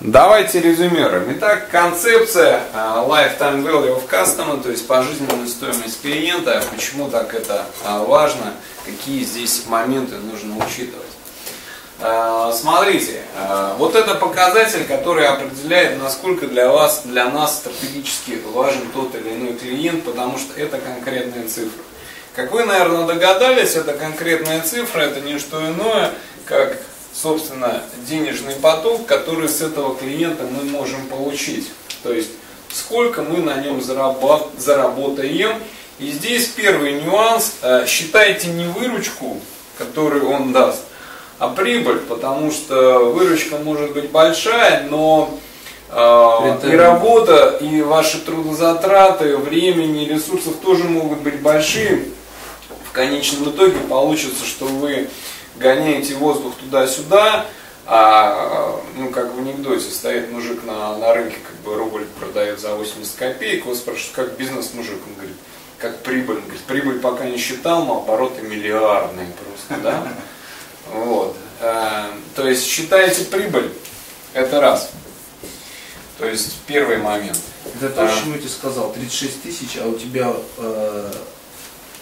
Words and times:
Давайте 0.00 0.60
резюмируем. 0.60 1.32
Итак, 1.32 1.68
концепция 1.70 2.60
а, 2.74 3.04
lifetime 3.06 3.62
value 3.62 3.96
of 3.96 4.08
customer, 4.08 4.62
то 4.62 4.70
есть 4.70 4.86
пожизненная 4.86 5.46
стоимость 5.46 6.00
клиента. 6.00 6.62
Почему 6.74 7.10
так 7.10 7.34
это 7.34 7.66
а, 7.84 8.02
важно? 8.04 8.54
Какие 8.84 9.24
здесь 9.24 9.64
моменты 9.66 10.16
нужно 10.16 10.56
учитывать? 10.64 11.04
А, 12.00 12.52
смотрите, 12.52 13.22
вот 13.76 13.96
это 13.96 14.14
показатель, 14.14 14.84
который 14.86 15.26
определяет, 15.26 16.00
насколько 16.00 16.46
для 16.46 16.70
вас, 16.70 17.02
для 17.04 17.28
нас 17.28 17.56
стратегически 17.56 18.40
важен 18.52 18.88
тот 18.94 19.14
или 19.14 19.30
иной 19.34 19.54
клиент, 19.54 20.04
потому 20.04 20.38
что 20.38 20.58
это 20.60 20.78
конкретные 20.78 21.48
цифры. 21.48 21.82
Как 22.34 22.52
вы, 22.52 22.64
наверное, 22.64 23.04
догадались, 23.04 23.74
это 23.74 23.94
конкретная 23.94 24.60
цифра, 24.60 25.00
это 25.00 25.20
не 25.20 25.40
что 25.40 25.58
иное, 25.66 26.12
как 26.44 26.76
собственно, 27.20 27.82
денежный 28.08 28.54
поток, 28.54 29.06
который 29.06 29.48
с 29.48 29.60
этого 29.60 29.96
клиента 29.96 30.44
мы 30.44 30.64
можем 30.64 31.06
получить. 31.06 31.68
То 32.02 32.12
есть, 32.12 32.30
сколько 32.72 33.22
мы 33.22 33.38
на 33.38 33.56
нем 33.56 33.80
заработаем. 33.82 35.56
И 35.98 36.12
здесь 36.12 36.46
первый 36.46 37.02
нюанс. 37.02 37.56
Э, 37.62 37.84
считайте 37.86 38.48
не 38.48 38.66
выручку, 38.66 39.40
которую 39.78 40.30
он 40.30 40.52
даст, 40.52 40.82
а 41.40 41.48
прибыль, 41.48 41.98
потому 42.00 42.52
что 42.52 43.10
выручка 43.12 43.58
может 43.58 43.94
быть 43.94 44.10
большая, 44.10 44.86
но 44.88 45.36
э, 45.90 46.70
и 46.70 46.76
работа, 46.76 47.58
и 47.60 47.82
ваши 47.82 48.18
трудозатраты, 48.20 49.36
времени, 49.36 50.04
ресурсов 50.04 50.54
тоже 50.64 50.84
могут 50.84 51.18
быть 51.18 51.40
большие. 51.40 52.04
В 52.88 52.92
конечном 52.92 53.50
итоге 53.50 53.78
получится, 53.88 54.44
что 54.44 54.66
вы 54.66 55.08
гоняете 55.58 56.14
воздух 56.14 56.54
туда-сюда, 56.56 57.46
а, 57.86 58.80
ну, 58.96 59.10
как 59.10 59.34
в 59.34 59.38
анекдоте, 59.38 59.90
стоит 59.90 60.30
мужик 60.30 60.64
на, 60.64 60.96
на 60.98 61.14
рынке, 61.14 61.36
как 61.36 61.56
бы 61.60 61.76
рубль 61.76 62.04
продает 62.20 62.60
за 62.60 62.74
80 62.74 63.14
копеек, 63.16 63.64
его 63.64 63.74
спрашивают, 63.74 64.14
как 64.14 64.36
бизнес-мужик, 64.36 64.98
он 65.06 65.14
говорит, 65.14 65.36
как 65.78 66.02
прибыль, 66.02 66.36
он 66.36 66.42
говорит, 66.42 66.62
прибыль 66.62 67.00
пока 67.00 67.24
не 67.24 67.38
считал, 67.38 67.84
но 67.84 67.98
обороты 67.98 68.42
миллиардные 68.42 69.28
просто, 69.32 69.82
да? 69.82 70.08
Вот. 70.92 71.36
А, 71.60 72.10
то 72.34 72.48
есть 72.48 72.66
считаете 72.66 73.24
прибыль, 73.24 73.72
это 74.34 74.60
раз. 74.60 74.90
То 76.18 76.26
есть 76.26 76.56
первый 76.66 76.98
момент. 76.98 77.38
Это 77.76 77.90
то, 77.90 78.04
а, 78.04 78.08
что 78.08 78.30
я 78.30 78.38
тебе 78.38 78.48
сказал, 78.48 78.92
36 78.92 79.42
тысяч, 79.42 79.78
а 79.80 79.86
у 79.86 79.94
тебя 79.94 80.32
э, 80.58 81.12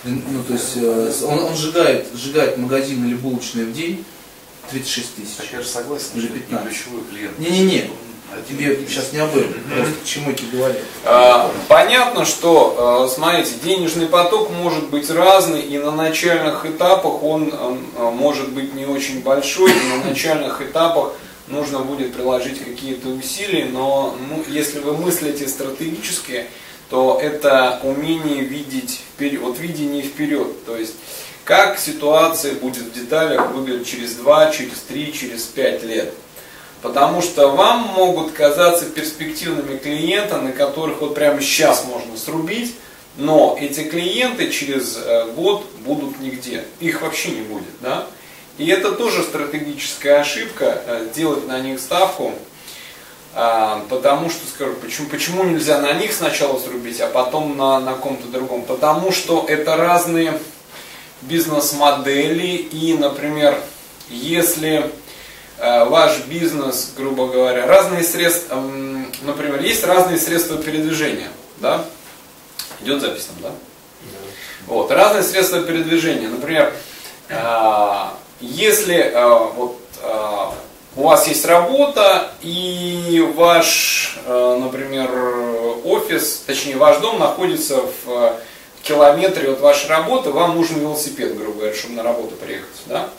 ну, 0.05 0.43
то 0.47 0.53
есть 0.53 0.77
э, 0.77 1.13
он, 1.25 1.39
он 1.41 1.57
сжигает, 1.57 2.07
сжигает 2.15 2.59
магазин 2.59 3.05
или 3.07 3.15
булочные 3.15 3.67
в 3.67 3.73
день 3.73 4.05
36 4.71 5.15
тысяч. 5.17 5.37
Так 5.37 5.47
я 5.53 5.61
же 5.61 5.67
согласен, 5.67 6.07
или 6.15 6.29
15. 6.29 6.69
ключевой 6.69 7.03
клиент. 7.11 7.39
Не-не-не, 7.39 7.91
тебе 8.49 8.79
сейчас 8.89 9.13
не 9.13 9.19
об 9.19 9.37
этом, 9.37 9.55
просто 9.75 9.95
к 10.03 10.05
чему 10.05 10.31
я 10.31 10.37
тебе 10.37 10.59
говорю. 10.59 10.75
А, 11.05 11.51
понятно, 11.69 12.25
что, 12.25 13.07
э, 13.09 13.15
смотрите, 13.15 13.53
денежный 13.63 14.07
поток 14.07 14.51
может 14.51 14.89
быть 14.89 15.11
разный, 15.11 15.63
и 15.63 15.79
на 15.79 15.91
начальных 15.91 16.67
этапах 16.67 17.23
он 17.23 17.53
э, 17.53 18.11
может 18.11 18.51
быть 18.51 18.75
не 18.75 18.87
очень 18.87 19.23
большой, 19.23 19.71
и 19.71 19.89
на 19.97 20.09
начальных 20.09 20.61
этапах 20.61 21.13
нужно 21.49 21.81
будет 21.81 22.15
приложить 22.15 22.63
какие-то 22.63 23.09
усилия, 23.09 23.67
но 23.67 24.17
ну, 24.29 24.45
если 24.49 24.81
вы 24.81 24.97
мыслите 24.97 25.47
стратегически, 25.47 26.47
то 26.91 27.19
это 27.21 27.81
умение 27.83 28.43
видеть 28.43 29.01
вперед, 29.15 29.41
вот 29.41 29.59
видение 29.59 30.03
вперед, 30.03 30.65
то 30.65 30.77
есть 30.77 30.95
как 31.45 31.79
ситуация 31.79 32.55
будет 32.55 32.83
в 32.83 32.93
деталях 32.93 33.53
выглядеть 33.53 33.87
через 33.87 34.15
2, 34.15 34.51
через 34.51 34.79
3, 34.89 35.13
через 35.13 35.43
5 35.45 35.85
лет. 35.85 36.13
Потому 36.83 37.23
что 37.23 37.51
вам 37.51 37.83
могут 37.95 38.33
казаться 38.33 38.87
перспективными 38.87 39.77
клиенты, 39.79 40.37
на 40.37 40.51
которых 40.51 41.01
вот 41.01 41.15
прямо 41.15 41.41
сейчас 41.41 41.85
можно 41.85 42.17
срубить, 42.17 42.75
но 43.17 43.57
эти 43.61 43.85
клиенты 43.85 44.51
через 44.51 44.99
э, 44.99 45.31
год 45.37 45.65
будут 45.85 46.21
нигде. 46.21 46.65
Их 46.81 47.01
вообще 47.03 47.31
не 47.31 47.43
будет. 47.43 47.81
Да? 47.81 48.07
И 48.59 48.67
это 48.67 48.93
тоже 48.93 49.23
стратегическая 49.23 50.21
ошибка, 50.21 50.83
э, 50.87 51.09
делать 51.15 51.47
на 51.47 51.61
них 51.61 51.79
ставку, 51.79 52.33
потому 53.37 54.31
что, 54.31 54.47
скажу, 54.49 54.73
почему, 54.75 55.09
почему 55.09 55.45
нельзя 55.45 55.79
на 55.79 55.93
них 55.93 56.13
сначала 56.15 56.59
срубить, 56.59 57.01
а 57.01 57.09
потом 57.09 57.55
на, 57.57 57.79
на 57.81 57.93
ком-то 57.93 58.29
другом? 58.29 58.63
Потому 58.63 59.13
что 59.13 59.45
это 59.47 59.77
разные 59.77 60.41
бизнес-модели, 61.21 62.47
и, 62.47 62.97
например, 62.97 63.61
если 64.09 64.91
э, 65.59 65.85
ваш 65.85 66.21
бизнес, 66.27 66.93
грубо 66.97 67.27
говоря, 67.27 67.67
разные 67.67 68.05
средства, 68.05 68.63
например, 69.23 69.61
есть 69.61 69.85
разные 69.85 70.19
средства 70.19 70.57
передвижения, 70.57 71.29
да? 71.59 71.85
Идет 72.81 73.03
запись 73.03 73.27
там, 73.27 73.37
да? 73.43 73.49
да. 73.51 74.19
Вот, 74.67 74.91
разные 74.91 75.23
средства 75.23 75.61
передвижения. 75.61 76.29
Например, 76.29 76.73
э, 77.29 78.05
если 78.41 78.97
э, 78.97 79.51
вот 79.55 79.81
у 80.97 81.03
вас 81.03 81.29
есть 81.29 81.45
работа, 81.45 82.31
и 82.41 83.23
ваш, 83.37 84.19
э, 84.25 84.59
например, 84.61 85.11
офис, 85.85 86.43
точнее 86.47 86.77
ваш 86.77 86.99
дом 86.99 87.19
находится 87.19 87.77
в 87.77 88.09
э, 88.09 88.33
километре 88.83 89.53
от 89.53 89.61
вашей 89.61 89.91
работы, 89.91 90.31
вам 90.31 90.57
нужен 90.57 90.81
велосипед, 90.81 91.37
грубо 91.37 91.59
говоря, 91.59 91.75
чтобы 91.75 91.95
на 91.95 92.03
работу 92.03 92.35
приехать. 92.37 92.83
Да? 92.87 93.11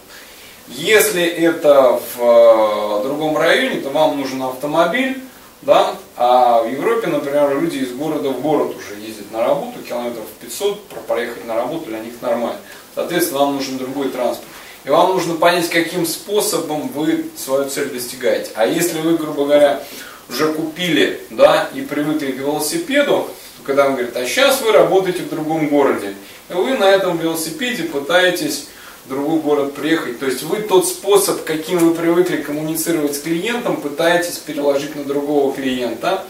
Если 0.70 1.24
это 1.24 2.00
в 2.16 2.20
э, 2.20 3.04
другом 3.04 3.38
районе, 3.38 3.80
то 3.82 3.90
вам 3.90 4.20
нужен 4.20 4.42
автомобиль, 4.42 5.22
да? 5.62 5.96
а 6.16 6.64
в 6.64 6.72
Европе, 6.72 7.08
например, 7.08 7.62
люди 7.62 7.78
из 7.78 7.94
города 7.94 8.30
в 8.30 8.42
город 8.42 8.76
уже 8.76 9.00
ездят 9.00 9.32
на 9.32 9.44
работу, 9.44 9.80
километров 9.88 10.26
500, 10.42 10.84
проехать 11.08 11.46
на 11.46 11.54
работу 11.54 11.86
для 11.86 12.00
них 12.00 12.14
нормально. 12.22 12.60
Соответственно, 12.96 13.42
вам 13.42 13.56
нужен 13.58 13.78
другой 13.78 14.10
транспорт. 14.10 14.50
И 14.86 14.90
вам 14.90 15.14
нужно 15.14 15.36
понять, 15.36 15.70
каким 15.70 16.06
способом 16.06 16.88
вы 16.90 17.26
свою 17.36 17.70
цель 17.70 17.90
достигаете. 17.90 18.52
А 18.56 18.66
если 18.66 19.00
вы, 19.00 19.18
грубо 19.18 19.46
говоря, 19.46 19.84
уже 20.30 20.54
купили, 20.54 21.22
да, 21.30 21.70
и 21.74 21.82
привыкли 21.82 22.32
к 22.32 22.38
велосипеду, 22.38 23.30
то 23.58 23.64
когда 23.64 23.88
он 23.88 23.94
говорит, 23.94 24.16
а 24.16 24.26
сейчас 24.26 24.62
вы 24.62 24.72
работаете 24.72 25.24
в 25.24 25.30
другом 25.30 25.70
городе, 25.70 26.14
и 26.50 26.54
вы 26.54 26.78
на 26.78 26.86
этом 26.86 27.18
велосипеде 27.18 27.84
пытаетесь 27.84 28.68
в 29.06 29.10
другой 29.10 29.40
город 29.40 29.74
приехать. 29.74 30.20
То 30.20 30.26
есть 30.26 30.44
вы 30.44 30.58
тот 30.58 30.88
способ, 30.88 31.44
каким 31.46 31.80
вы 31.80 31.96
привыкли 31.96 32.38
коммуницировать 32.38 33.16
с 33.16 33.20
клиентом, 33.20 33.78
пытаетесь 33.78 34.38
переложить 34.38 34.96
на 34.96 35.06
другого 35.06 35.54
клиента. 35.54 36.26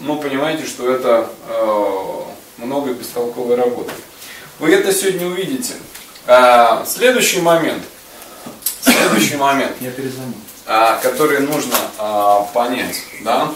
Ну, 0.00 0.20
понимаете, 0.20 0.64
что 0.66 0.90
это 0.90 1.28
э, 1.48 2.64
много 2.64 2.92
бестолковой 2.92 3.56
работы. 3.56 3.92
Вы 4.60 4.72
это 4.72 4.92
сегодня 4.92 5.26
увидите. 5.26 5.74
А, 6.32 6.84
следующий 6.86 7.40
момент. 7.40 7.82
Следующий 8.82 9.34
момент. 9.34 9.72
Я 9.80 9.90
перезвоню. 9.90 10.34
А, 10.64 10.96
который 11.02 11.40
нужно 11.40 11.74
а, 11.98 12.42
понять, 12.54 13.02
да? 13.24 13.52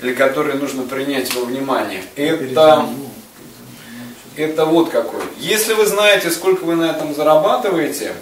Или 0.00 0.14
который 0.14 0.54
нужно 0.54 0.84
принять 0.84 1.34
во 1.34 1.44
внимание. 1.44 2.04
Это, 2.16 2.88
это 4.34 4.64
вот 4.64 4.88
какой. 4.88 5.20
Если 5.36 5.74
вы 5.74 5.84
знаете, 5.84 6.30
сколько 6.30 6.64
вы 6.64 6.74
на 6.74 6.84
этом 6.84 7.14
зарабатываете, 7.14 8.14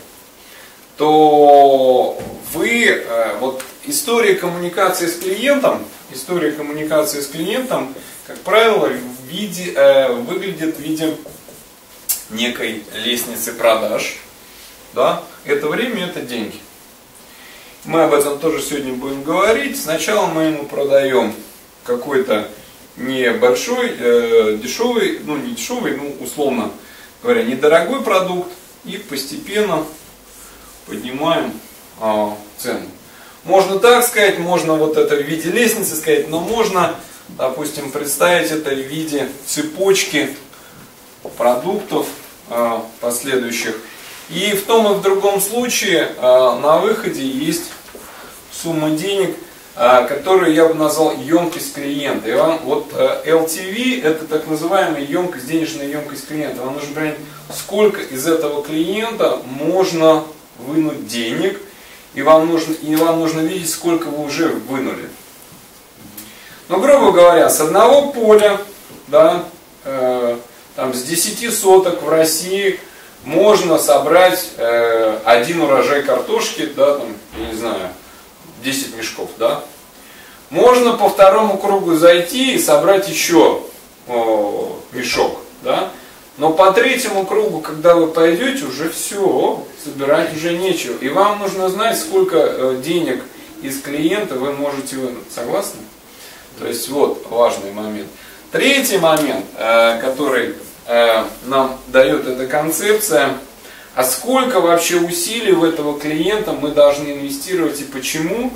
то 0.96 2.18
вы, 2.52 2.84
э, 2.84 3.36
вот 3.38 3.62
история 3.84 4.34
коммуникации 4.34 5.06
с 5.06 5.16
клиентом, 5.16 5.84
история 6.12 6.50
коммуникации 6.50 7.20
с 7.20 7.28
клиентом, 7.28 7.94
как 8.26 8.38
правило, 8.38 8.88
в 8.88 9.26
виде, 9.28 9.72
э, 9.72 10.12
выглядит 10.14 10.76
в 10.76 10.80
виде 10.80 11.16
некой 12.30 12.82
лестницы 12.94 13.52
продаж, 13.52 14.16
да, 14.94 15.22
это 15.44 15.68
время, 15.68 16.06
это 16.06 16.20
деньги. 16.20 16.58
Мы 17.84 18.02
об 18.02 18.12
этом 18.12 18.38
тоже 18.38 18.62
сегодня 18.62 18.92
будем 18.92 19.22
говорить. 19.22 19.80
Сначала 19.80 20.26
мы 20.26 20.42
ему 20.42 20.64
продаем 20.64 21.34
какой-то 21.84 22.48
небольшой, 22.96 23.94
э, 23.98 24.58
дешевый, 24.62 25.20
ну 25.24 25.36
не 25.36 25.52
дешевый, 25.52 25.96
ну 25.96 26.14
условно 26.20 26.70
говоря, 27.22 27.42
недорогой 27.42 28.02
продукт 28.02 28.50
и 28.84 28.96
постепенно 28.96 29.84
поднимаем 30.86 31.52
э, 32.00 32.28
цену. 32.58 32.86
Можно 33.44 33.78
так 33.78 34.04
сказать, 34.04 34.38
можно 34.38 34.74
вот 34.74 34.96
это 34.96 35.16
в 35.16 35.22
виде 35.22 35.50
лестницы 35.50 35.96
сказать, 35.96 36.28
но 36.28 36.40
можно, 36.40 36.94
допустим, 37.30 37.90
представить 37.90 38.50
это 38.50 38.70
в 38.70 38.78
виде 38.78 39.28
цепочки 39.46 40.36
продуктов 41.38 42.06
последующих. 43.00 43.76
И 44.28 44.52
в 44.52 44.64
том 44.64 44.92
и 44.92 44.94
в 44.94 45.02
другом 45.02 45.40
случае 45.40 46.08
э, 46.16 46.20
на 46.22 46.78
выходе 46.78 47.26
есть 47.26 47.64
сумма 48.52 48.90
денег, 48.90 49.36
э, 49.74 50.06
которую 50.06 50.54
я 50.54 50.66
бы 50.66 50.74
назвал 50.74 51.12
емкость 51.16 51.74
клиента. 51.74 52.30
И 52.30 52.34
вам, 52.34 52.60
вот 52.64 52.92
LTV 52.92 54.02
это 54.04 54.26
так 54.26 54.46
называемая 54.46 55.02
емкость, 55.02 55.48
денежная 55.48 55.88
емкость 55.88 56.28
клиента. 56.28 56.62
Вам 56.62 56.74
нужно 56.74 56.94
понять, 56.94 57.16
сколько 57.52 58.00
из 58.00 58.26
этого 58.26 58.62
клиента 58.62 59.38
можно 59.44 60.22
вынуть 60.58 61.08
денег. 61.08 61.60
и 62.14 62.22
вам 62.22 62.48
нужно, 62.48 62.72
и 62.74 62.96
вам 62.96 63.20
нужно 63.20 63.40
видеть, 63.40 63.70
сколько 63.70 64.08
вы 64.08 64.24
уже 64.26 64.48
вынули. 64.48 65.08
Ну, 66.68 66.80
грубо 66.80 67.10
говоря, 67.10 67.48
с 67.48 67.60
одного 67.60 68.12
поля, 68.12 68.60
да, 69.08 69.44
э, 69.84 70.36
там, 70.76 70.94
с 70.94 71.02
10 71.02 71.52
соток 71.54 72.02
в 72.02 72.08
России 72.08 72.80
можно 73.24 73.78
собрать 73.78 74.50
э, 74.56 75.18
один 75.24 75.62
урожай 75.62 76.02
картошки, 76.02 76.66
да, 76.76 76.98
там, 76.98 77.08
я 77.38 77.46
не 77.46 77.54
знаю, 77.54 77.88
10 78.62 78.96
мешков, 78.96 79.30
да. 79.38 79.62
Можно 80.50 80.94
по 80.94 81.08
второму 81.08 81.58
кругу 81.58 81.94
зайти 81.94 82.54
и 82.54 82.58
собрать 82.58 83.08
еще 83.08 83.62
о, 84.08 84.80
мешок, 84.92 85.38
да. 85.62 85.90
Но 86.38 86.52
по 86.52 86.72
третьему 86.72 87.26
кругу, 87.26 87.60
когда 87.60 87.94
вы 87.94 88.06
пойдете, 88.08 88.64
уже 88.64 88.88
все, 88.90 89.64
собирать 89.84 90.34
уже 90.34 90.56
нечего. 90.56 90.96
И 90.98 91.08
вам 91.08 91.40
нужно 91.40 91.68
знать, 91.68 91.98
сколько 91.98 92.38
э, 92.38 92.80
денег 92.82 93.22
из 93.62 93.80
клиента 93.82 94.36
вы 94.36 94.52
можете 94.52 94.96
вынуть. 94.96 95.30
Согласны? 95.34 95.80
То 96.58 96.66
есть 96.66 96.88
вот 96.88 97.26
важный 97.30 97.72
момент. 97.72 98.08
Третий 98.52 98.98
момент, 98.98 99.44
э, 99.56 100.00
который 100.00 100.56
э, 100.86 101.24
нам 101.44 101.78
дает 101.86 102.26
эта 102.26 102.48
концепция, 102.48 103.38
а 103.94 104.02
сколько 104.02 104.60
вообще 104.60 104.96
усилий 104.96 105.52
в 105.52 105.62
этого 105.62 106.00
клиента 106.00 106.52
мы 106.52 106.70
должны 106.70 107.12
инвестировать 107.12 107.80
и 107.80 107.84
почему, 107.84 108.52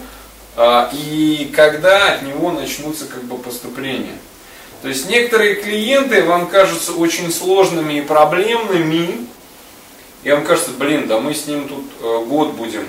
э, 0.57 0.89
и 0.93 1.53
когда 1.55 2.15
от 2.15 2.23
него 2.23 2.51
начнутся 2.51 3.05
как 3.07 3.23
бы 3.23 3.39
поступления. 3.39 4.19
То 4.83 4.89
есть 4.89 5.09
некоторые 5.09 5.55
клиенты 5.55 6.25
вам 6.25 6.49
кажутся 6.49 6.93
очень 6.95 7.33
сложными 7.33 7.95
и 7.95 8.03
проблемными, 8.03 9.29
и 10.25 10.33
вам 10.33 10.45
кажется, 10.45 10.73
блин, 10.77 11.07
да 11.07 11.21
мы 11.21 11.35
с 11.35 11.47
ним 11.47 11.69
тут 11.69 12.27
год 12.27 12.53
будем 12.55 12.89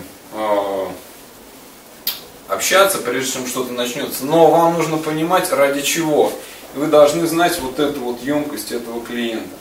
общаться, 2.47 2.97
прежде 2.97 3.33
чем 3.33 3.47
что-то 3.47 3.73
начнется. 3.73 4.25
Но 4.25 4.49
вам 4.49 4.73
нужно 4.73 4.97
понимать, 4.97 5.51
ради 5.51 5.81
чего. 5.81 6.33
Вы 6.75 6.87
должны 6.87 7.25
знать 7.25 7.57
вот 7.59 7.79
эту 7.79 8.01
вот 8.01 8.21
емкость 8.21 8.73
этого 8.73 9.01
клиента. 9.01 9.55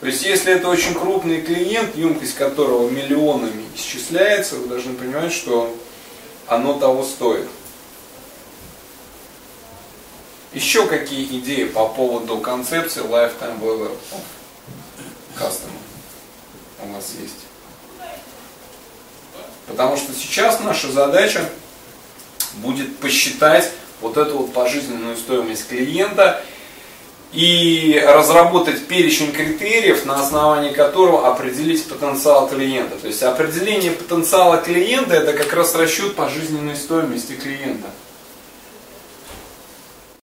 То 0.00 0.06
есть, 0.06 0.24
если 0.24 0.52
это 0.52 0.68
очень 0.68 0.94
крупный 0.94 1.40
клиент, 1.40 1.94
емкость 1.94 2.34
которого 2.34 2.90
миллионами 2.90 3.64
исчисляется, 3.76 4.56
вы 4.56 4.66
должны 4.66 4.94
понимать, 4.94 5.32
что 5.32 5.72
оно 6.48 6.74
того 6.74 7.04
стоит. 7.04 7.46
Еще 10.52 10.86
какие 10.86 11.38
идеи 11.38 11.64
по 11.64 11.86
поводу 11.88 12.38
концепции 12.38 13.02
Lifetime 13.04 13.60
Value 13.60 13.96
of 14.12 14.20
Customer 15.38 15.70
у 16.82 16.92
нас 16.92 17.12
есть? 17.20 17.46
Потому 19.68 19.96
что 19.96 20.12
сейчас 20.12 20.60
наша 20.60 20.90
задача 20.90 21.48
будет 22.54 22.98
посчитать 22.98 23.70
вот 24.00 24.16
эту 24.16 24.38
вот 24.38 24.52
пожизненную 24.52 25.16
стоимость 25.16 25.68
клиента 25.68 26.42
и 27.32 28.02
разработать 28.06 28.86
перечень 28.86 29.32
критериев, 29.32 30.04
на 30.06 30.20
основании 30.20 30.72
которого 30.72 31.28
определить 31.28 31.84
потенциал 31.86 32.48
клиента. 32.48 32.96
То 32.96 33.08
есть 33.08 33.22
определение 33.22 33.92
потенциала 33.92 34.58
клиента 34.58 35.14
это 35.14 35.32
как 35.32 35.52
раз 35.52 35.74
расчет 35.74 36.14
пожизненной 36.14 36.76
стоимости 36.76 37.32
клиента. 37.32 37.88